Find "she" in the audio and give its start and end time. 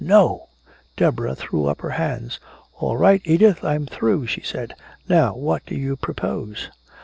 4.25-4.41